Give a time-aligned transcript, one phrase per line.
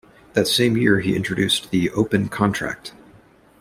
[0.33, 2.93] That same year he introduced the "open contract".